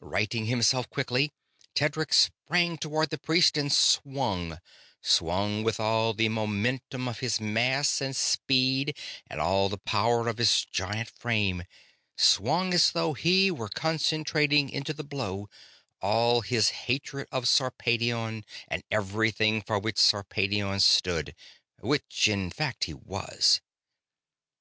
Righting 0.00 0.46
himself 0.46 0.90
quickly, 0.90 1.30
Tedric 1.76 2.12
sprang 2.12 2.76
toward 2.76 3.10
the 3.10 3.18
priest 3.20 3.56
and 3.56 3.72
swung; 3.72 4.58
swung 5.00 5.62
with 5.62 5.78
all 5.78 6.12
the 6.12 6.28
momentum 6.28 7.06
of 7.06 7.20
his 7.20 7.40
mass 7.40 8.00
and 8.00 8.16
speed 8.16 8.98
and 9.30 9.40
all 9.40 9.68
the 9.68 9.78
power 9.78 10.26
of 10.26 10.38
his 10.38 10.64
giant 10.72 11.10
frame; 11.10 11.62
swung 12.18 12.74
as 12.74 12.90
though 12.90 13.12
he 13.12 13.48
were 13.48 13.68
concentrating 13.68 14.70
into 14.70 14.92
the 14.92 15.04
blow 15.04 15.48
all 16.02 16.40
his 16.40 16.70
hatred 16.70 17.28
of 17.30 17.46
Sarpedion 17.46 18.44
and 18.66 18.82
everything 18.90 19.62
for 19.62 19.78
which 19.78 19.98
Sarpedion 19.98 20.80
stood 20.80 21.32
which 21.78 22.26
in 22.26 22.50
fact 22.50 22.82
he 22.90 22.94
was. 22.94 23.60